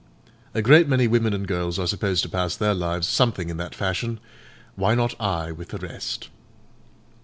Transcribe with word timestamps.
A 0.55 0.63
great 0.63 0.87
many 0.87 1.07
women 1.07 1.31
and 1.31 1.47
girls 1.47 1.77
are 1.77 1.85
supposed 1.85 2.23
to 2.23 2.29
pass 2.29 2.55
their 2.55 2.73
lives 2.73 3.07
something 3.07 3.51
in 3.51 3.57
that 3.57 3.75
fashion; 3.75 4.19
why 4.75 4.95
not 4.95 5.13
I 5.21 5.51
with 5.51 5.67
the 5.69 5.77
rest? 5.77 6.27